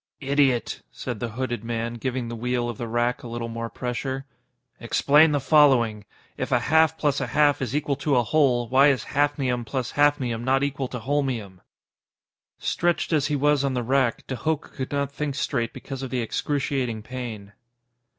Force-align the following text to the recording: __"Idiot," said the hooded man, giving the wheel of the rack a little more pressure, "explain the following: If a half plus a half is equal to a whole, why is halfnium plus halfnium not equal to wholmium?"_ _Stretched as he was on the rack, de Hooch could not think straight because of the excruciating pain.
__"Idiot," 0.27 0.81
said 0.91 1.19
the 1.19 1.29
hooded 1.29 1.63
man, 1.63 1.93
giving 1.93 2.27
the 2.27 2.35
wheel 2.35 2.67
of 2.67 2.79
the 2.79 2.87
rack 2.87 3.21
a 3.21 3.27
little 3.27 3.49
more 3.49 3.69
pressure, 3.69 4.25
"explain 4.79 5.31
the 5.31 5.39
following: 5.39 6.05
If 6.37 6.51
a 6.51 6.57
half 6.59 6.97
plus 6.97 7.21
a 7.21 7.27
half 7.27 7.61
is 7.61 7.75
equal 7.75 7.97
to 7.97 8.15
a 8.15 8.23
whole, 8.23 8.67
why 8.67 8.87
is 8.87 9.03
halfnium 9.05 9.63
plus 9.63 9.91
halfnium 9.91 10.43
not 10.43 10.63
equal 10.63 10.87
to 10.87 10.99
wholmium?"_ 11.01 11.59
_Stretched 12.59 13.13
as 13.13 13.27
he 13.27 13.35
was 13.35 13.63
on 13.63 13.75
the 13.75 13.83
rack, 13.83 14.25
de 14.25 14.37
Hooch 14.37 14.61
could 14.61 14.91
not 14.91 15.11
think 15.11 15.35
straight 15.35 15.71
because 15.71 16.01
of 16.01 16.09
the 16.09 16.21
excruciating 16.21 17.03
pain. 17.03 17.53